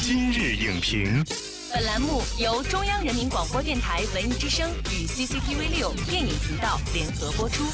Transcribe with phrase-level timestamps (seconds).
[0.00, 1.24] 今日影评，
[1.72, 7.64] 本栏目由中央人民广播电台文艺之声与 CCTV 六电影频道联合播出。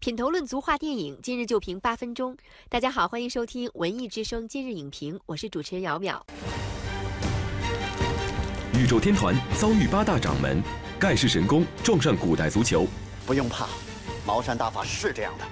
[0.00, 2.36] 品头论足话电影，今日就评八分钟。
[2.68, 6.20] 大家好，欢迎收听文艺之声今日影评，我是主持人姚淼。
[8.76, 10.60] 宇宙天团遭遇八大掌门，
[10.98, 12.86] 盖世神功撞上古代足球。
[13.24, 13.68] 不用怕，
[14.26, 15.44] 茅山大法是这样的。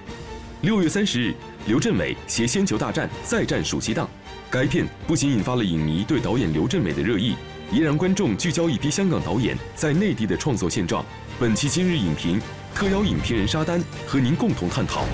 [0.63, 1.35] 六月三十日，
[1.67, 4.09] 刘镇伟携《仙球大战》再战暑期档。
[4.49, 7.35] 该片不仅引发了影迷对导演刘镇伟的热议，
[7.69, 11.05] 也让观众聚焦一批香港导演在内地的创作现状。
[11.37, 12.41] 本期今日影评。
[12.73, 15.05] 特邀影评人沙丹和您共同探讨：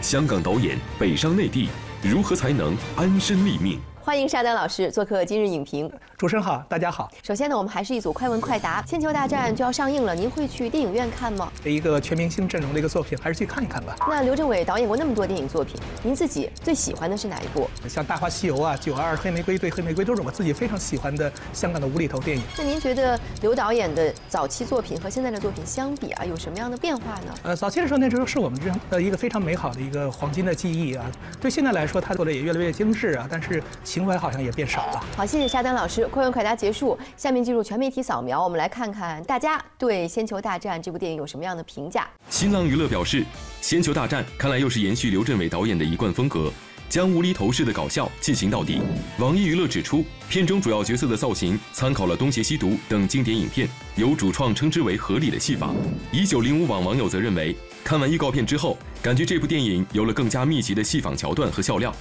[0.00, 1.68] 香港导演北上内地，
[2.00, 3.80] 如何才能安身立命？
[4.04, 5.90] 欢迎沙丹老师做客今日影评。
[6.18, 7.10] 主持人好，大家好。
[7.22, 8.82] 首先呢，我们还是一组快问快答。
[8.86, 11.50] 《千球大战》就要上映了，您会去电影院看吗？
[11.64, 13.96] 一个全明星阵容的一个作品，还是去看一看吧。
[14.06, 17.66] 那刘镇伟导演过那么多电影作品，您自己最喜欢的是哪一部？
[17.88, 22.42] 像《大话西游》啊，《九二》《黑玫瑰》对《黑玫瑰》都是我自己非常喜欢的香港的无厘头电影。
[22.58, 27.34] 那您觉得刘导演的早期作品和现在的作品相比啊，有什么样的变化呢？
[27.42, 31.10] 呃，早期的时候那时候是我们这呃一个非常美好的一个黄金的记忆啊。
[31.40, 33.62] 对现在来说，他做的也越来越精致啊，但是
[33.94, 34.66] 情怀好像也变。
[34.66, 35.06] 少了。
[35.16, 36.04] 好，谢谢沙丹老师。
[36.08, 38.42] 快问快答结束，下面进入全媒体扫描。
[38.42, 42.08] 我们来看看大家对《仙球大战》这部电影有什么样的评价。
[42.28, 43.22] 新浪娱乐表示，
[43.60, 46.52] 《仙球大战》看来又是延续刘镇伟导演的一贯风格，
[46.88, 48.80] 将无厘头式的搞笑进行到底。
[49.20, 55.70] 网易娱乐指出，片中主要角色的造型参考了《东邪西毒》等经典影片，由主创称之为合理的戏法。
[56.10, 61.94] 一九零五网网友则认为，看完预告片之后，感觉这部电影有了更加密集的戏仿桥段和笑料。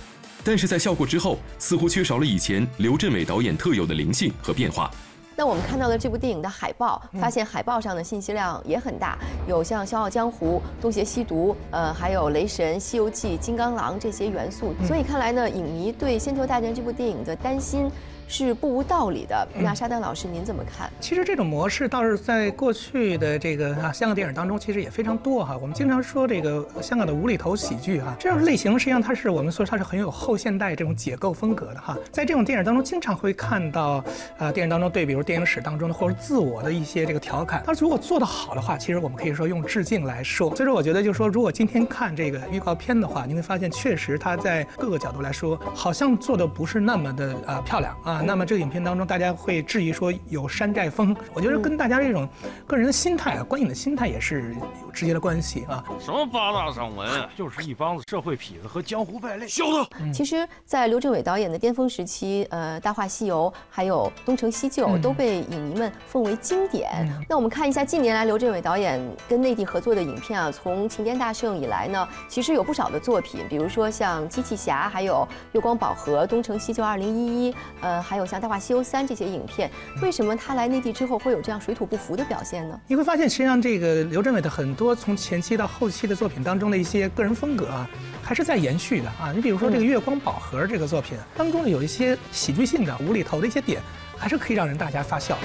[0.43, 4.91] 但是在效果之后，似乎缺少了以前刘镇伟导演特有的灵性和变化。
[5.35, 14.75] 那我们看到了这部电影的海报，发现海报上的信息量也很大，有像《笑傲江湖》《东邪西毒》呃，还有《雷神》《西游记》《金刚狼》这些元素。
[14.85, 17.89] 所以看来呢，影迷对《星球大战》这部电影的担心。
[18.27, 19.47] 是不无道理的。
[19.55, 20.89] 那沙丹老师，您怎么看？
[20.99, 25.57] 其实这种模式倒是在过去的这个啊香港电影当中，其实也非常多哈。
[25.61, 31.97] 我们经常说这个香港的无厘头喜剧哈，这种类型实际上它是我们说它是很有后现代这种解构风格的哈。
[32.11, 34.03] 在这种电影当中，经常会看到
[34.37, 37.63] 啊电影当中对比如电影史当中的或者自我的一些这个调侃。
[37.65, 40.55] 但是如果做得好的话，其实我们可以说用致敬来说。
[40.55, 48.12] 所以说我觉得就是说，如果今天看这个预告片的话，你会发现确实它在各个角度来说，好像做的不是那么的啊漂亮啊。
[48.21, 52.27] 那么这个影片当中，大家会质疑说有山寨风，我觉得跟大家这种
[52.67, 55.83] 个人的心态啊、观影的心态也是有直接的关系啊。
[55.99, 59.47] 什么八大掌门，就是一帮子社会痞子和江湖败类。
[59.47, 67.09] 小子，其实，在刘镇伟导演的巅峰时期，呃，《大话西游》还有《东成西就》都被影迷们奉为经典。
[67.29, 78.43] 那我们看一下近年来刘镇伟导演跟内地合作的影片啊，从《情天大圣》以来呢，其实有不少的作品，比如说像《机器侠》，还有《月光宝盒》《东成西就二零一一》，呃，还有像。
[78.43, 79.71] 大话西游三这些影片，
[80.01, 82.77] 为什么他来内地之后会有这样水土不服的表现呢？
[82.87, 87.89] 你会发现，实际上这个刘镇伟的很多从前期到后期的作品当中的一些个人风格啊，
[88.21, 89.31] 还是在延续的啊。
[89.33, 93.81] 你比如说这个《月光宝盒》这个作品当中呢，有一些喜剧性的、无厘头的一些点，
[94.17, 95.37] 还是可以让人大家发笑。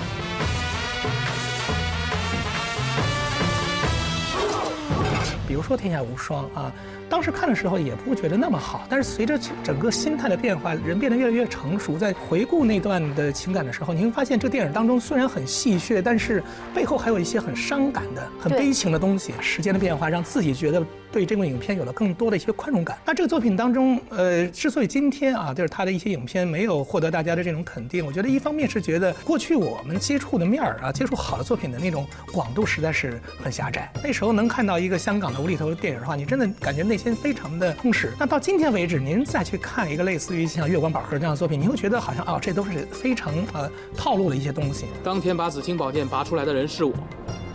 [5.47, 6.73] 比如说《天下无双》啊。
[7.09, 16.43] 当时看的时候也不觉得那么好，但是随着整个心态的变化，人变得越来越成熟，在回顾那段的情感的时候，你会发现这电影当中虽然很戏谑，但是
[16.75, 19.33] 背后还有一些很伤感的、很悲情的东西。
[19.41, 20.85] 时间的变化让自己觉得。
[21.11, 22.99] 对这部影片有了更多的一些宽容感。
[23.03, 33.91] 那这个作品当中，呃，之所以今天啊，就是他的一些影片没有获得大家的这种肯定，我觉得一方面是觉得过去我们接触的面儿啊，接触好的作品的那种广度实在是很狭窄。
[34.05, 38.13] 那时候能看到一个香港的无厘头电影的话，你真的感觉内心非常的充实。
[38.19, 44.87] 那到今天为止，您再去看一个类似于像《月光宝盒》这样的作品，您会觉得好像哦，这都是非常呃套路的一些东西。
[45.05, 46.93] 当天把紫青宝剑拔出来的人是我，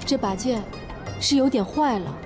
[0.05, 0.63] 这把剑
[1.19, 2.17] 是有点坏了。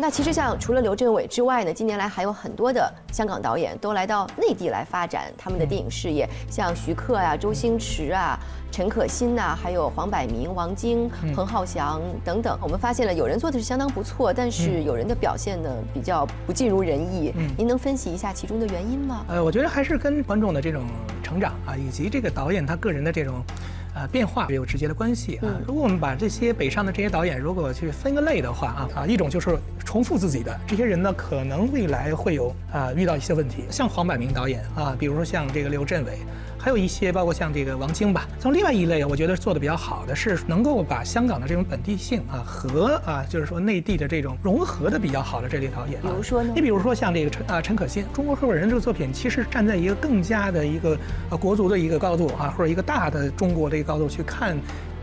[0.00, 8.38] 那其实像除了刘镇伟之外呢，近年来还有很多的香港导演都来到内地来发展他们的电影事业，像徐克啊、周星驰啊、
[8.72, 12.58] 陈可辛呐，还有黄百鸣、王晶、彭浩翔等等。
[12.62, 17.34] 我们发现了有人做的是相当不错，但是有人的表现呢比较不尽如人意。
[17.58, 19.22] 您能分析一下其中的原因吗？
[19.28, 20.82] 呃，我觉得还是跟观众的这种
[21.22, 23.44] 成长啊，以及这个导演他个人的这种。
[23.92, 25.50] 呃，变化也有直接的关系啊。
[25.66, 29.58] 如果我们把这些北上的这些导演，如果去分个类的话啊啊，一种就是
[29.90, 36.12] 重复自己的这些人呢，可能未来会有啊遇到一些问题，像黄百鸣导演啊，比如说像这个刘镇伟。
[36.56, 38.28] 还有一些，包括像这个王晶吧。
[38.38, 46.00] 从另外一类，我觉得做的比较好的是能够把香港的这种本地性啊和啊，就是说内地的这种融合的比较好的这类导演。
[46.02, 46.52] 比如说呢？
[46.54, 50.96] 你比如说像这个陈啊陈可辛，《中国合伙人》这个作品，其实站在一个更加的一个
[51.30, 54.54] 呃国足的一个高度啊，或者一个大的中国的一个高度去看，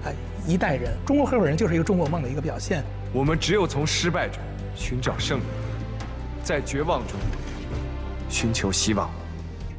[0.05, 0.13] 啊
[0.47, 2.83] 一代人，《中国合伙人》就是一个中国梦的一个表现。
[3.11, 4.37] 我们只有从失败中
[4.77, 5.43] 寻找胜利，
[6.43, 7.19] 在绝望中
[8.29, 9.09] 寻求希望。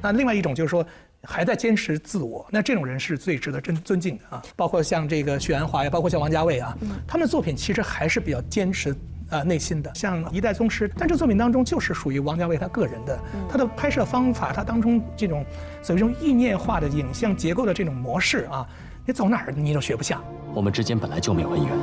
[0.02, 0.84] 那另外一种就是说。
[1.24, 4.42] 还在坚持自我，那这种人是最值得尊尊敬的啊！
[4.54, 6.72] 包括像这个许鞍华呀，包括像王家卫啊，
[7.08, 8.94] 他们的作品其实还是比较坚持
[9.28, 9.92] 啊内心的。
[9.96, 13.18] 像《一代宗师》，但这作品当中就是属于王家卫他个人的，
[13.48, 15.44] 他的拍摄方法，他当中这种
[15.82, 18.64] 所谓这种意念化的影像结构的这种模式啊，
[19.04, 20.22] 你走哪儿你都学不像。
[20.54, 21.76] 我们之间本来就没有恩怨，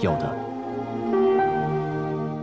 [0.00, 0.36] 有的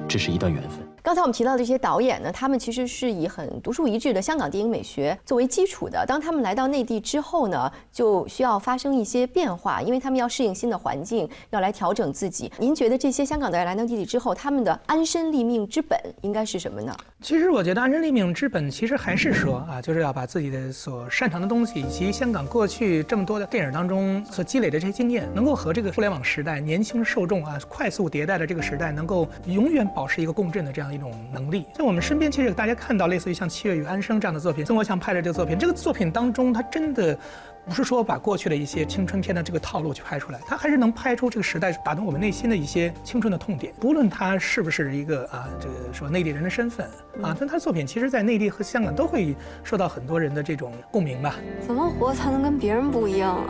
[0.08, 0.87] 只是一段缘分。
[1.08, 6.06] 刚才我们提到的这些导演呢，他们其实是以很独树一帜的香港电影美学作为基础的。
[6.06, 12.52] 当他们来到内地之后呢，就需要发生一些变化，因为他们要适应新的环境，要来调整自己。
[12.60, 16.94] 您觉得这些香港导演来到内地之后，他们的安身立命之本应该是什么呢？
[17.22, 31.68] 其实我觉得安身立命之本，其实还是说啊，就是要把自己的所擅长的东西，以及香港过去这么多的电影当中所积累的这些经验，能够和这个互联网时代年轻受众啊快速迭代的这个时代，能够永远保持一个共振的这样一种能力。
[31.76, 37.18] 在我们身边，其实大家看到类似于像《七月与安生》这样的作品，曾国强拍的这个作品，这个作品当中，他真的
[37.66, 43.72] 不是说把过去的一些青春片的这个套路去拍出来，他还是能拍出这个时代打动我们内心的一些青春的痛点。
[43.80, 46.88] 不论他是不是一个啊，这个说内地人的身份
[47.22, 51.36] 啊，但他的作品其实在内地和香港都会受到很多人的这种共鸣吧。
[51.66, 53.46] 怎么活才能跟别人不一样啊？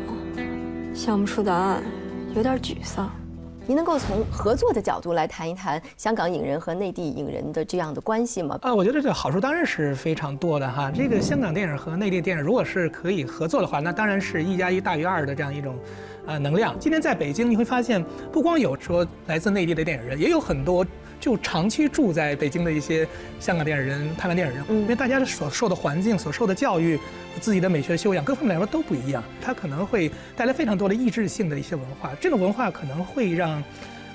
[0.93, 1.81] 想不出答案，
[2.35, 3.09] 有点沮丧。
[3.67, 8.57] 您能够从合作的角度来谈一谈香港影人和内地影人的这样的关系吗？
[8.61, 10.89] 啊，我觉得这好处当然是非常多的哈。
[10.89, 15.75] 这个香港电影和内地电影如果是可以合作的话，那当然是一加一大于二的这样一种，
[16.27, 16.77] 呃，能量。
[16.77, 18.03] 今天在北京你会发现，
[18.33, 20.85] 不光有说来自内地的电影人，也有很多。
[21.19, 23.07] 就长期住在北京的一些
[23.39, 26.99] 香港电影人、台湾电影人，因为大家所受的环境、所受的教育、
[27.41, 32.11] 自己的美学修养各方面来说都不一样，它可能会带来非常多的意志性的一些文化。
[32.21, 33.63] 这种文化可能会让，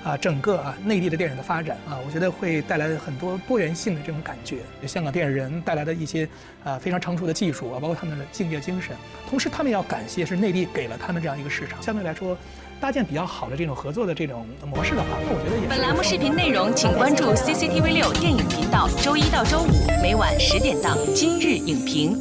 [0.03, 4.57] 啊，整个啊内地的电影的发展啊，我觉得会带来很多多元性的这种感觉。
[4.85, 6.27] 香港电影人带来的一些
[6.63, 8.95] 啊非常成熟的技术啊，包括他们的敬业精神，
[9.29, 12.37] 同时他们要感谢是内地给了他们这样一个市场，相对来说。
[12.81, 15.69] 搭建比较好的这种合作的这种模式的话，那我觉得也。
[15.69, 22.13] 本栏目视频内容，请关注 CCTV 六电影频道，周一到周五每晚十点档《今日影评》。